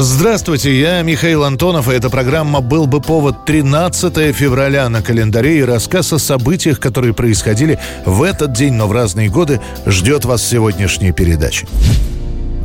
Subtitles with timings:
[0.00, 5.62] Здравствуйте, я Михаил Антонов, и эта программа «Был бы повод» 13 февраля на календаре и
[5.62, 11.10] рассказ о событиях, которые происходили в этот день, но в разные годы, ждет вас сегодняшняя
[11.10, 11.66] передача.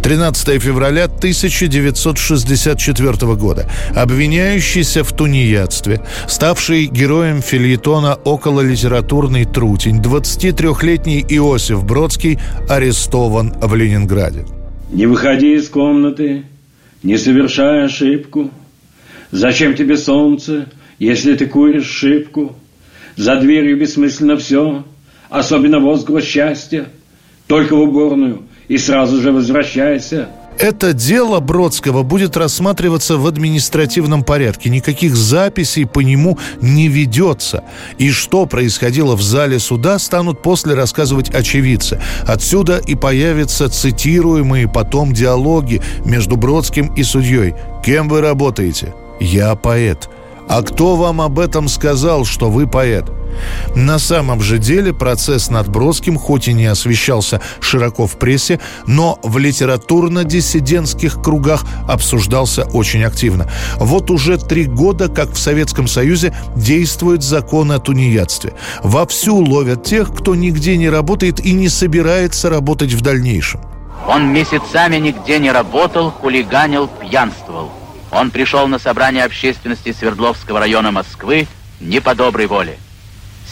[0.03, 3.67] 13 февраля 1964 года.
[3.95, 12.37] Обвиняющийся в тунеядстве, ставший героем фильетона около литературный трутень, 23-летний Иосиф Бродский
[12.69, 14.45] арестован в Ленинграде.
[14.91, 16.43] Не выходи из комнаты,
[17.03, 18.51] не совершай ошибку.
[19.31, 22.55] Зачем тебе солнце, если ты куришь шибку?
[23.15, 24.83] За дверью бессмысленно все,
[25.29, 26.87] особенно возглас счастья.
[27.47, 34.69] Только в уборную и сразу же возвращайся– это дело Бродского будет рассматриваться в административном порядке.
[34.69, 37.63] Никаких записей по нему не ведется.
[37.97, 42.01] И что происходило в зале суда, станут после рассказывать очевидцы.
[42.27, 47.55] Отсюда и появятся цитируемые потом диалоги между Бродским и судьей.
[47.85, 50.09] «Кем вы работаете?» «Я поэт».
[50.47, 53.05] «А кто вам об этом сказал, что вы поэт?»
[53.75, 59.19] На самом же деле процесс над Бродским хоть и не освещался широко в прессе, но
[59.23, 63.49] в литературно-диссидентских кругах обсуждался очень активно.
[63.77, 68.53] Вот уже три года, как в Советском Союзе действует закон о тунеядстве.
[68.83, 73.61] Вовсю ловят тех, кто нигде не работает и не собирается работать в дальнейшем.
[74.07, 77.71] Он месяцами нигде не работал, хулиганил, пьянствовал.
[78.13, 81.47] Он пришел на собрание общественности Свердловского района Москвы
[81.79, 82.77] не по доброй воле.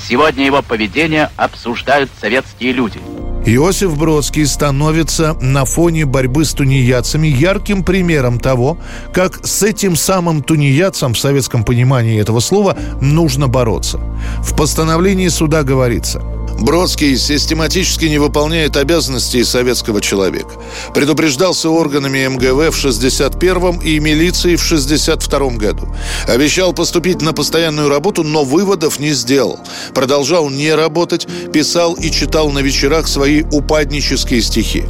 [0.08, 3.00] Сегодня его поведение обсуждают советские люди.
[3.44, 8.78] Иосиф Бродский становится на фоне борьбы с тунеядцами ярким примером того,
[9.14, 13.98] как с этим самым тунеядцем в советском понимании этого слова нужно бороться.
[14.44, 16.22] В постановлении суда говорится–
[16.62, 20.52] Бродский систематически не выполняет обязанностей советского человека.
[20.94, 25.88] Предупреждался органами МГВ в 61-м и милицией в 62-м году.
[26.28, 29.60] Обещал поступить на постоянную работу, но выводов не сделал.
[29.96, 34.84] Продолжал не работать, писал и читал на вечерах свои упаднические стихи.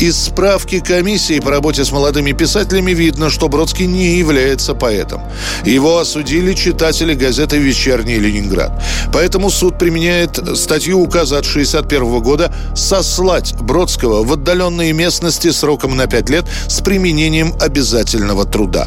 [0.00, 5.20] Из справки комиссии по работе с молодыми писателями видно, что Бродский не является поэтом.
[5.64, 8.82] Его осудили читатели газеты «Вечерний Ленинград».
[9.12, 16.06] Поэтому суд применяет статью указа от 61 года сослать Бродского в отдаленные местности сроком на
[16.06, 18.86] 5 лет с применением обязательного труда.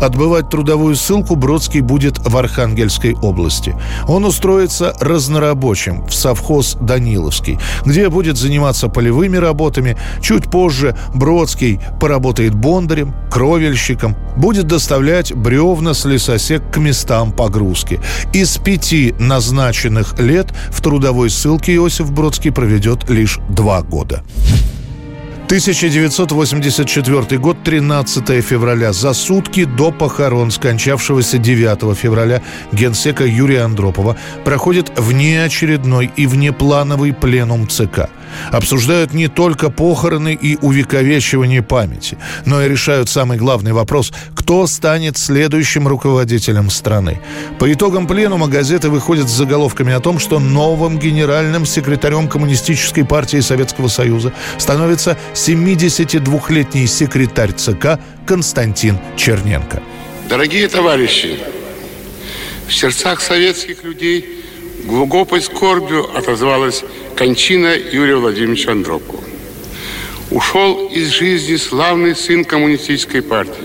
[0.00, 3.74] Отбывать трудовую ссылку Бродский будет в Архангельской области.
[4.08, 9.96] Он устроится разнорабочим в совхоз Даниловский, где будет заниматься полевыми работами.
[10.20, 18.00] Чуть позже Бродский поработает бондарем, кровельщиком, будет доставлять бревна с лесосек к местам погрузки.
[18.32, 24.22] Из пяти назначенных лет в трудовой ссылке Иосиф Бродский проведет лишь два года.
[25.54, 28.92] 1984 год, 13 февраля.
[28.92, 32.42] За сутки до похорон скончавшегося 9 февраля
[32.72, 38.10] генсека Юрия Андропова проходит внеочередной и внеплановый пленум ЦК–
[38.50, 44.12] обсуждают не только похороны и увековечивание памяти, но и решают самый главный вопрос–
[44.44, 47.18] кто станет следующим руководителем страны.
[47.58, 53.40] По итогам пленума газеты выходят с заголовками о том, что новым генеральным секретарем Коммунистической партии
[53.40, 59.82] Советского Союза становится 72-летний секретарь ЦК Константин Черненко.
[60.28, 61.38] Дорогие товарищи,
[62.68, 64.44] в сердцах советских людей
[64.84, 66.84] глубокой скорбью отозвалась
[67.16, 69.22] кончина Юрия Владимировича Андропова.
[70.30, 73.64] Ушел из жизни славный сын коммунистической партии,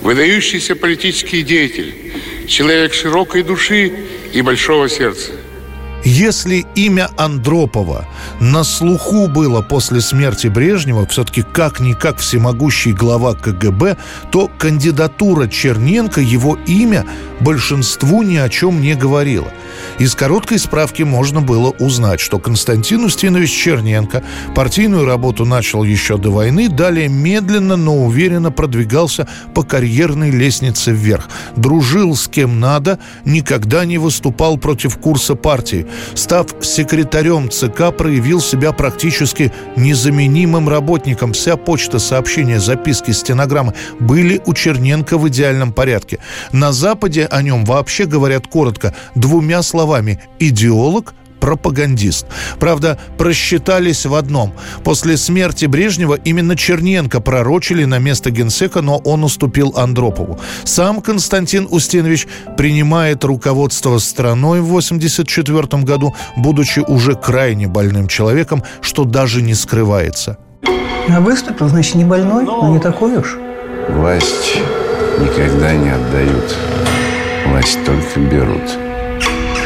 [0.00, 1.94] выдающийся политический деятель,
[2.48, 3.92] человек широкой души
[4.32, 5.32] и большого сердца.
[6.04, 8.06] Если имя Андропова
[8.40, 13.98] на слуху было после смерти Брежнева, все-таки как-никак всемогущий глава КГБ,
[14.30, 17.04] то кандидатура Черненко, его имя,
[17.40, 19.48] большинству ни о чем не говорила.
[19.98, 24.22] Из короткой справки можно было узнать, что Константин Устинович Черненко
[24.54, 31.28] партийную работу начал еще до войны, далее медленно, но уверенно продвигался по карьерной лестнице вверх.
[31.56, 38.72] Дружил с кем надо, никогда не выступал против курса партии, Став секретарем ЦК, проявил себя
[38.72, 41.32] практически незаменимым работником.
[41.32, 46.18] Вся почта, сообщения, записки, стенограммы были у Черненко в идеальном порядке.
[46.52, 52.26] На Западе о нем вообще говорят коротко, двумя словами– идеолог– пропагандист.
[52.58, 54.52] Правда, просчитались в одном.
[54.84, 60.38] После смерти Брежнева именно Черненко пророчили на место генсека, но он уступил Андропову.
[60.64, 69.04] Сам Константин Устинович принимает руководство страной в 1984 году, будучи уже крайне больным человеком, что
[69.04, 70.38] даже не скрывается.
[71.08, 73.36] А выступил, значит, не больной, но не такой уж.
[73.88, 74.58] Власть
[75.18, 76.56] никогда не отдают.
[77.46, 78.89] Власть только берут.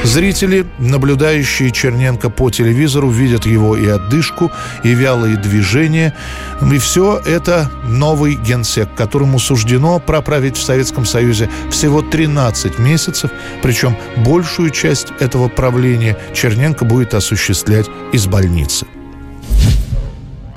[0.04, 4.52] Зрители, наблюдающие Черненко по телевизору, видят его и отдышку,
[4.82, 6.14] и вялые движения.
[6.60, 13.30] И все это новый генсек, которому суждено проправить в Советском Союзе всего 13 месяцев,
[13.62, 18.86] причем большую часть этого правления Черненко будет осуществлять из больницы.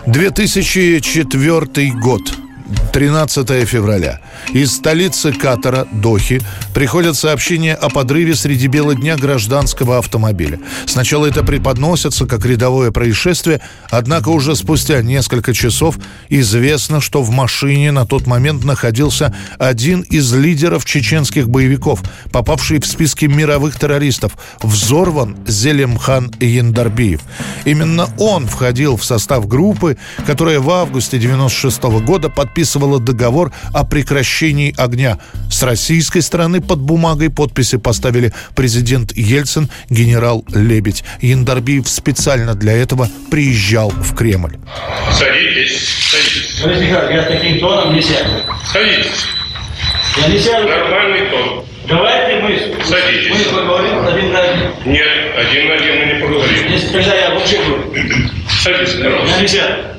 [0.06, 2.47] 2004 год.
[2.92, 4.20] 13 февраля.
[4.54, 6.42] Из столицы Катара, Дохи,
[6.74, 10.60] приходят сообщения о подрыве среди бела дня гражданского автомобиля.
[10.86, 15.98] Сначала это преподносится как рядовое происшествие, однако уже спустя несколько часов
[16.30, 22.86] известно, что в машине на тот момент находился один из лидеров чеченских боевиков, попавший в
[22.86, 27.22] списки мировых террористов, взорван Зелемхан Яндарбиев.
[27.66, 33.86] Именно он входил в состав группы, которая в августе 96 года подписала подписывала договор о
[33.86, 35.20] прекращении огня.
[35.52, 41.04] С российской стороны под бумагой подписи поставили президент Ельцин, генерал Лебедь.
[41.22, 44.58] Яндарбиев специально для этого приезжал в Кремль.
[45.14, 46.90] Садитесь, садитесь.
[46.90, 48.32] я с таким тоном не сяду.
[48.74, 49.28] Садитесь.
[50.18, 50.68] Я не сяду.
[50.68, 51.64] Нормальный тон.
[51.88, 53.30] Давайте мы, Садитесь.
[53.30, 54.94] мы поговорим один на один.
[54.94, 55.08] Нет,
[55.38, 56.72] один на один мы не поговорим.
[56.72, 57.94] Если тогда я вообще говорю.
[58.50, 59.42] Садитесь, Я пожалуйста.
[59.42, 59.97] не сяду.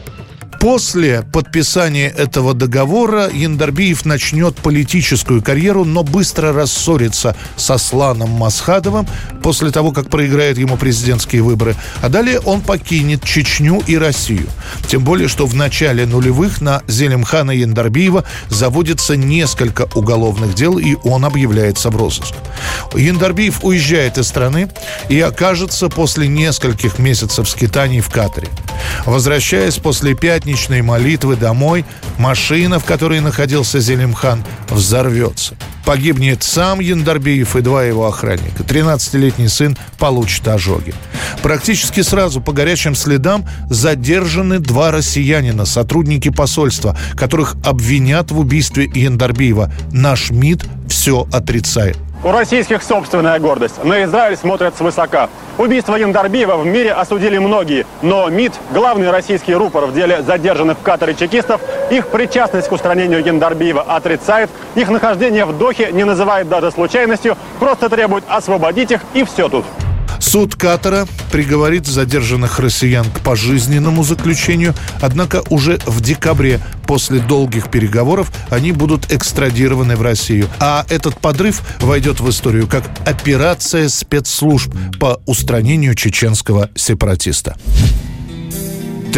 [0.59, 9.07] После подписания этого договора Яндарбиев начнет политическую карьеру, но быстро рассорится со Сланом Масхадовым
[9.41, 11.77] после того, как проиграет ему президентские выборы.
[12.03, 14.49] А далее он покинет Чечню и Россию.
[14.89, 21.25] Тем более, что в начале нулевых на Зелимхана Яндарбиева заводится несколько уголовных дел, и он
[21.25, 22.35] объявляется в розыск.
[22.95, 24.69] Яндарбиев уезжает из страны
[25.09, 28.49] и окажется после нескольких месяцев скитаний в Катаре.
[29.05, 31.85] Возвращаясь после пятничной молитвы домой,
[32.19, 35.57] машина, в которой находился Зелимхан, взорвется.
[35.85, 38.63] Погибнет сам Яндарбиев и два его охранника.
[38.63, 40.93] 13-летний сын получит ожоги.
[41.43, 49.73] Практически сразу по горячим следам задержаны два россиянина, сотрудники посольства, которых обвинят в убийстве Яндарбиева.
[49.93, 51.97] Наш МИД все отрицает.
[52.25, 53.85] У российских собственная гордость.
[53.85, 55.31] На Израиль смотрят свысока.
[55.57, 57.87] Убийство Яндарбиева в мире осудили многие.
[58.03, 61.61] Но МИД, главный российский рупор в деле задержанных в Катаре чекистов,
[61.91, 64.51] их причастность к устранению Яндарбиева отрицает.
[64.75, 67.37] Их нахождение в Дохе не называет даже случайностью.
[67.61, 69.65] Просто требует освободить их и все тут.
[70.29, 78.31] Суд Катара приговорит задержанных россиян к пожизненному заключению, однако уже в декабре после долгих переговоров
[78.51, 80.51] они будут экстрадированы в Россию.
[80.61, 84.71] А этот подрыв войдет в историю как операция спецслужб
[85.01, 87.57] по устранению чеченского сепаратиста.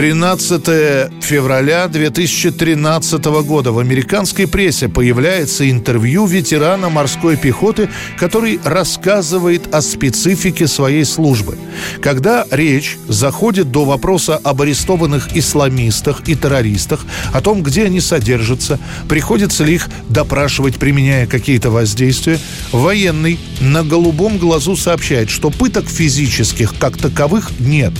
[0.00, 9.82] 13 февраля 2013 года в американской прессе появляется интервью ветерана морской пехоты, который рассказывает о
[9.82, 11.58] специфике своей службы.
[12.01, 18.79] Когда речь заходит до вопроса об арестованных исламистах и террористах, о том, где они содержатся,
[19.06, 22.39] приходится ли их допрашивать, применяя какие-то воздействия,
[22.72, 27.93] военный на голубом глазу сообщает, что пыток физических как таковых нет,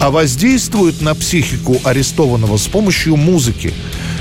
[0.00, 3.72] а воздействуют на психику психику арестованного с помощью музыки.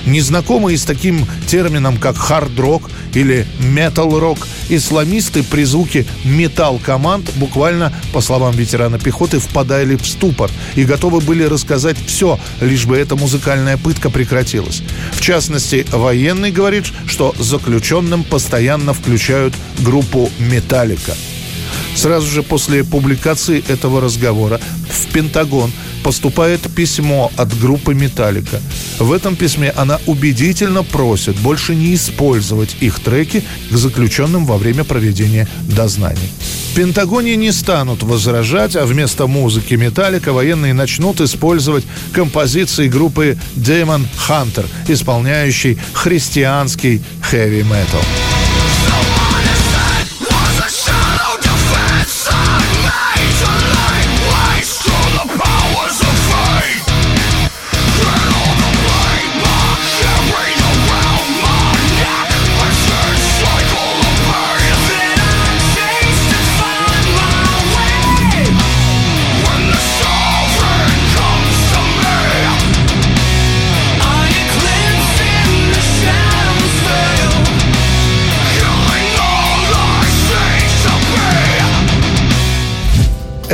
[0.05, 8.55] Незнакомые с таким термином, как хард-рок или метал-рок, исламисты при звуке металл-команд буквально, по словам
[8.55, 14.09] ветерана пехоты, впадали в ступор и готовы были рассказать все, лишь бы эта музыкальная пытка
[14.11, 14.83] прекратилась.
[15.11, 21.15] В частности, военный говорит, что заключенным постоянно включают группу «Металлика».
[21.95, 24.59] Сразу же после публикации этого разговора
[24.89, 25.71] в Пентагон
[26.03, 28.61] поступает письмо от группы «Металлика».
[28.99, 34.83] В этом письме она убедительно просит больше не использовать их треки к заключенным во время
[34.83, 36.31] проведения дознаний.
[36.75, 44.65] Пентагоне не станут возражать, а вместо музыки «Металлика» военные начнут использовать композиции группы Demon Hunter,
[44.89, 48.34] исполняющей христианский хэви-метал.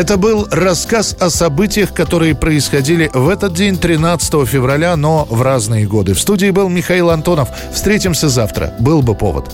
[0.02, 5.86] Это был рассказ о событиях, которые происходили в этот день, 13 февраля, но в разные
[5.86, 6.16] годы.
[6.16, 7.50] В студии был Михаил Антонов.
[7.72, 8.74] Встретимся завтра.
[8.80, 9.54] Был бы повод.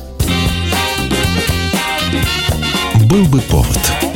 [3.09, 4.06] Был бы повод.